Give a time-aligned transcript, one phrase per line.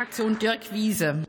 [0.00, 1.24] Fraktion Dirk Wiese.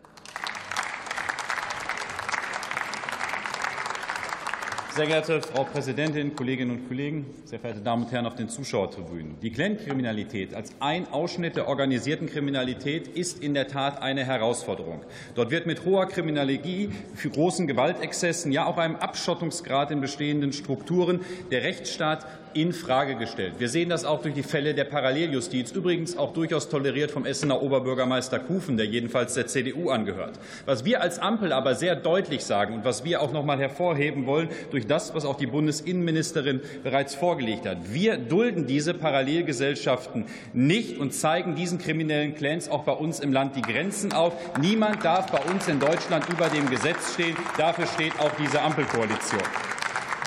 [4.96, 9.36] Sehr geehrte Frau Präsidentin, Kolleginnen und Kollegen, sehr verehrte Damen und Herren auf den Zuschauertribünen!
[9.42, 15.04] Die Clan-Kriminalität als ein Ausschnitt der organisierten Kriminalität ist in der Tat eine Herausforderung.
[15.36, 21.26] Dort wird mit hoher Kriminalität, für großen Gewaltexzessen, ja auch einem Abschottungsgrad in bestehenden Strukturen
[21.52, 23.56] der Rechtsstaat in Frage gestellt.
[23.60, 27.62] Wir sehen das auch durch die Fälle der Paralleljustiz, übrigens auch durchaus toleriert vom Essener
[27.62, 30.40] Oberbürgermeister Kufen, der jedenfalls der CDU angehört.
[30.66, 34.26] Was wir als Ampel aber sehr deutlich sagen und was wir auch noch mal hervorheben
[34.26, 37.94] wollen durch das, was auch die Bundesinnenministerin bereits vorgelegt hat.
[37.94, 43.56] Wir dulden diese Parallelgesellschaften nicht und zeigen diesen kriminellen Clans auch bei uns im Land
[43.56, 44.34] die Grenzen auf.
[44.60, 47.36] Niemand darf bei uns in Deutschland über dem Gesetz stehen.
[47.58, 49.42] Dafür steht auch diese Ampelkoalition.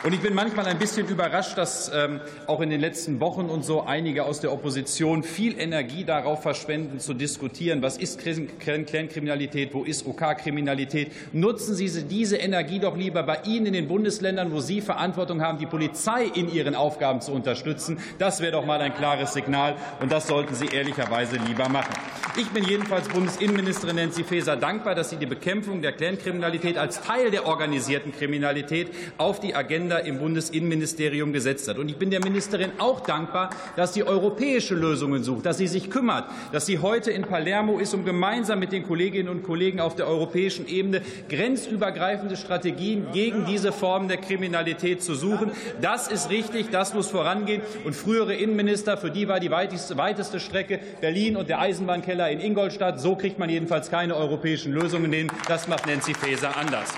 [0.04, 3.64] Und ich bin manchmal ein bisschen überrascht, dass ähm, auch in den letzten Wochen und
[3.64, 9.82] so einige aus der Opposition viel Energie darauf verschwenden, zu diskutieren, was ist Clankriminalität, wo
[9.82, 11.10] ist OK-Kriminalität.
[11.32, 15.56] Nutzen Sie diese Energie doch lieber bei Ihnen in den Bundesländern, wo Sie Verantwortung haben,
[15.56, 17.98] die Polizei in ihren Aufgaben zu unterstützen.
[18.18, 21.94] Das wäre doch mal ein klares Signal, und das sollten Sie ehrlicherweise lieber machen.
[22.36, 27.30] Ich bin jedenfalls Bundesinnenministerin Nancy Faeser dankbar, dass sie die Bekämpfung der Clankriminalität als Teil
[27.30, 31.78] der organisierten Kriminalität auf die Agenda Agenda im Bundesinnenministerium gesetzt hat.
[31.78, 35.90] Und ich bin der Ministerin auch dankbar, dass sie europäische Lösungen sucht, dass sie sich
[35.90, 39.94] kümmert, dass sie heute in Palermo ist, um gemeinsam mit den Kolleginnen und Kollegen auf
[39.96, 45.50] der europäischen Ebene grenzübergreifende Strategien gegen diese Formen der Kriminalität zu suchen.
[45.80, 47.62] Das ist richtig, das muss vorangehen.
[47.84, 53.00] Und frühere Innenminister, für die war die weiteste Strecke Berlin und der Eisenbahnkeller in Ingolstadt.
[53.00, 55.28] So kriegt man jedenfalls keine europäischen Lösungen hin.
[55.48, 56.90] Das macht Nancy Faeser anders.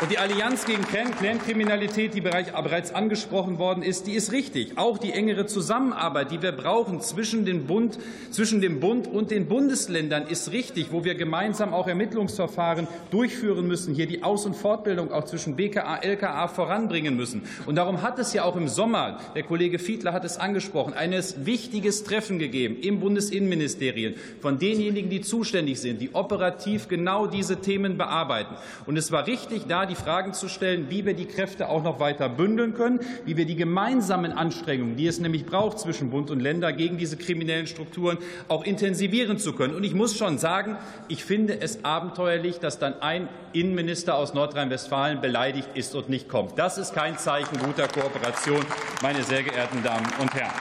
[0.00, 4.78] Und die Allianz gegen Clankriminalität, die bereits angesprochen worden ist, die ist richtig.
[4.78, 7.98] Auch die engere Zusammenarbeit, die wir brauchen zwischen dem Bund,
[8.30, 13.94] zwischen dem Bund und den Bundesländern, ist richtig, wo wir gemeinsam auch Ermittlungsverfahren durchführen müssen,
[13.94, 17.42] hier die Aus- und Fortbildung auch zwischen BKA, LKA voranbringen müssen.
[17.66, 21.12] Und darum hat es ja auch im Sommer, der Kollege Fiedler hat es angesprochen, ein
[21.44, 27.98] wichtiges Treffen gegeben im Bundesinnenministerium von denjenigen, die zuständig sind, die operativ genau diese Themen
[27.98, 28.54] bearbeiten.
[28.86, 32.00] Und es war richtig, da die Fragen zu stellen, wie wir die Kräfte auch noch
[32.00, 36.40] weiter bündeln können, wie wir die gemeinsamen Anstrengungen, die es nämlich braucht zwischen Bund und
[36.40, 38.18] Länder gegen diese kriminellen Strukturen,
[38.48, 39.74] auch intensivieren zu können.
[39.74, 40.78] Und ich muss schon sagen,
[41.08, 46.58] ich finde es abenteuerlich, dass dann ein Innenminister aus Nordrhein-Westfalen beleidigt ist und nicht kommt.
[46.58, 48.64] Das ist kein Zeichen guter Kooperation,
[49.02, 50.52] meine sehr geehrten Damen und Herren.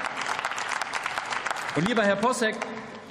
[1.76, 2.56] Und lieber Herr Posseck,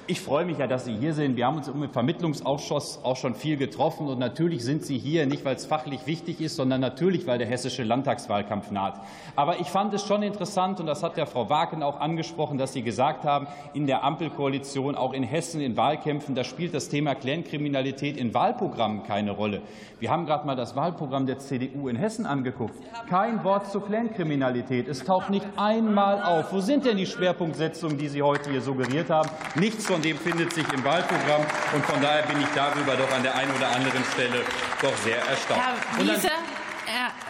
[0.08, 1.36] ich freue mich ja, dass Sie hier sind.
[1.36, 4.08] Wir haben uns im Vermittlungsausschuss auch schon viel getroffen.
[4.08, 7.46] Und natürlich sind Sie hier nicht, weil es fachlich wichtig ist, sondern natürlich, weil der
[7.46, 9.00] hessische Landtagswahlkampf naht.
[9.36, 12.72] Aber ich fand es schon interessant, und das hat ja Frau Wagen auch angesprochen, dass
[12.72, 17.14] Sie gesagt haben, in der Ampelkoalition, auch in Hessen in Wahlkämpfen, da spielt das Thema
[17.14, 19.60] Clankriminalität in Wahlprogrammen keine Rolle.
[20.00, 22.74] Wir haben gerade mal das Wahlprogramm der CDU in Hessen angeguckt.
[23.10, 24.88] Kein Wort zur Clankriminalität.
[24.88, 26.52] Es taucht nicht einmal auf.
[26.52, 29.28] Wo sind denn die Schwerpunktsetzungen, die Sie heute hier suggeriert haben?
[29.56, 31.44] Nichts von von dem findet sich im Wahlprogramm.
[31.74, 34.42] Und von daher bin ich darüber doch an der einen oder anderen Stelle
[34.80, 35.60] doch sehr erstaunt.
[35.60, 36.30] Herr Wiese,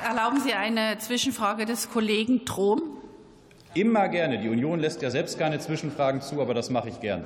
[0.06, 2.82] erlauben Sie eine Zwischenfrage des Kollegen Trom?
[3.72, 4.38] Immer gerne.
[4.38, 7.24] Die Union lässt ja selbst keine Zwischenfragen zu, aber das mache ich gern.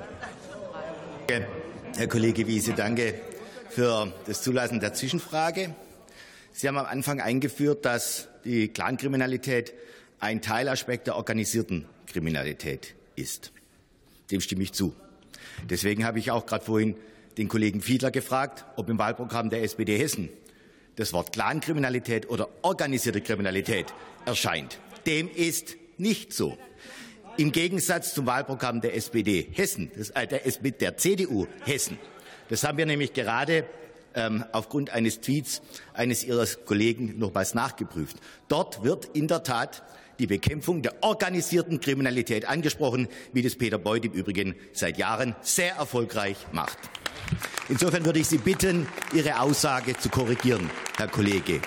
[1.97, 3.15] Herr Kollege Wiese, danke
[3.69, 5.75] für das Zulassen der Zwischenfrage.
[6.53, 9.73] Sie haben am Anfang eingeführt, dass die Clankriminalität
[10.21, 13.51] ein Teilaspekt der organisierten Kriminalität ist.
[14.31, 14.95] Dem stimme ich zu.
[15.69, 16.95] Deswegen habe ich auch gerade vorhin
[17.37, 20.29] den Kollegen Fiedler gefragt, ob im Wahlprogramm der SPD Hessen
[20.95, 23.93] das Wort Clankriminalität oder organisierte Kriminalität
[24.25, 24.79] erscheint.
[25.05, 26.57] Dem ist nicht so.
[27.37, 31.97] Im Gegensatz zum Wahlprogramm der SPD Hessen, äh, der, der CDU Hessen.
[32.49, 33.65] Das haben wir nämlich gerade
[34.51, 35.61] aufgrund eines Tweets
[35.93, 38.17] eines Ihrer Kollegen nochmals nachgeprüft.
[38.47, 39.83] Dort wird in der Tat
[40.19, 45.75] die Bekämpfung der organisierten Kriminalität angesprochen, wie das Peter Beuth im Übrigen seit Jahren sehr
[45.75, 46.77] erfolgreich macht.
[47.69, 51.61] Insofern würde ich Sie bitten, Ihre Aussage zu korrigieren, Herr Kollege.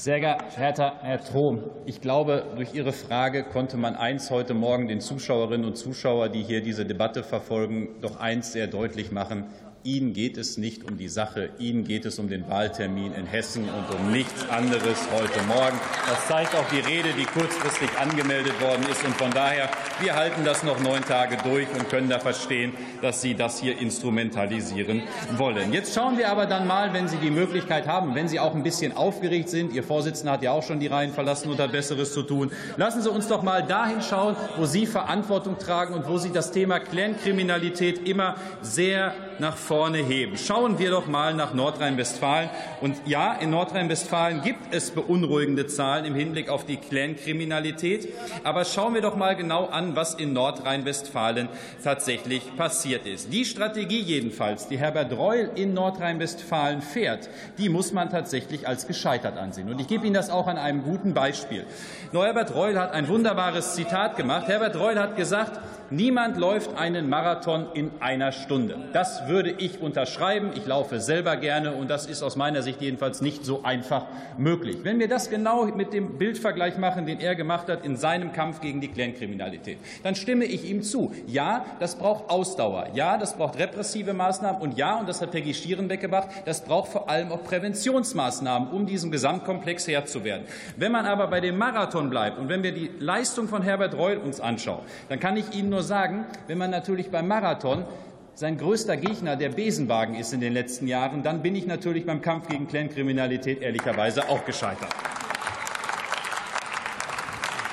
[0.00, 5.02] Sehr geehrter Herr Trom, ich glaube, durch Ihre Frage konnte man eins heute Morgen den
[5.02, 9.44] Zuschauerinnen und Zuschauern, die hier diese Debatte verfolgen, doch eins sehr deutlich machen.
[9.82, 13.64] Ihnen geht es nicht um die Sache, Ihnen geht es um den Wahltermin in Hessen
[13.64, 15.80] und um nichts anderes heute Morgen.
[16.06, 19.02] Das zeigt auch die Rede, die kurzfristig angemeldet worden ist.
[19.06, 19.70] Und von daher,
[20.02, 23.78] wir halten das noch neun Tage durch und können da verstehen, dass Sie das hier
[23.78, 25.02] instrumentalisieren
[25.38, 25.72] wollen.
[25.72, 28.62] Jetzt schauen wir aber dann mal, wenn Sie die Möglichkeit haben, wenn Sie auch ein
[28.62, 32.12] bisschen aufgeregt sind, Ihr Vorsitzender hat ja auch schon die Reihen verlassen und hat Besseres
[32.12, 36.18] zu tun, lassen Sie uns doch mal dahin schauen, wo Sie Verantwortung tragen und wo
[36.18, 40.36] Sie das Thema Clankriminalität immer sehr nach vorne heben.
[40.36, 42.50] Schauen wir doch mal nach Nordrhein-Westfalen.
[42.80, 48.12] Und ja, in Nordrhein-Westfalen gibt es beunruhigende Zahlen im Hinblick auf die Clankriminalität.
[48.42, 51.48] Aber schauen wir doch mal genau an, was in Nordrhein-Westfalen
[51.84, 53.32] tatsächlich passiert ist.
[53.32, 57.28] Die Strategie jedenfalls, die Herbert Reul in Nordrhein-Westfalen fährt,
[57.58, 59.70] die muss man tatsächlich als gescheitert ansehen.
[59.70, 61.64] Und ich gebe Ihnen das auch an einem guten Beispiel.
[62.12, 64.48] Herbert Reul hat ein wunderbares Zitat gemacht.
[64.48, 65.60] Herbert Reul hat gesagt,
[65.92, 68.76] Niemand läuft einen Marathon in einer Stunde.
[68.92, 70.52] Das würde ich unterschreiben.
[70.54, 74.06] Ich laufe selber gerne, und das ist aus meiner Sicht jedenfalls nicht so einfach
[74.38, 74.78] möglich.
[74.84, 78.60] Wenn wir das genau mit dem Bildvergleich machen, den er gemacht hat in seinem Kampf
[78.60, 81.12] gegen die Clankriminalität, dann stimme ich ihm zu.
[81.26, 82.90] Ja, das braucht Ausdauer.
[82.94, 84.62] Ja, das braucht repressive Maßnahmen.
[84.62, 88.86] Und ja, und das hat Peggy Schierenbeck gemacht, das braucht vor allem auch Präventionsmaßnahmen, um
[88.86, 90.44] diesem Gesamtkomplex Herr zu werden.
[90.76, 94.18] Wenn man aber bei dem Marathon bleibt und wenn wir die Leistung von Herbert Reul
[94.18, 97.86] uns anschauen, dann kann ich Ihnen nur nur sagen, wenn man natürlich beim Marathon
[98.34, 102.20] sein größter Gegner der Besenwagen ist in den letzten Jahren, dann bin ich natürlich beim
[102.20, 104.90] Kampf gegen Clankriminalität ehrlicherweise auch gescheitert.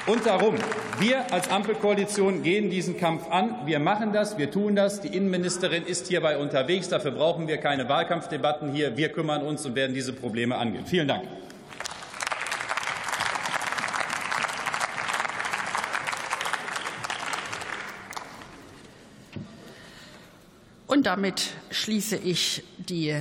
[0.05, 0.55] Und darum,
[0.99, 3.53] wir als Ampelkoalition gehen diesen Kampf an.
[3.65, 5.01] Wir machen das, wir tun das.
[5.01, 6.87] Die Innenministerin ist hierbei unterwegs.
[6.87, 8.95] Dafür brauchen wir keine Wahlkampfdebatten hier.
[8.95, 10.85] Wir kümmern uns und werden diese Probleme angehen.
[10.85, 11.23] Vielen Dank.
[21.07, 23.17] Damit schließe ich die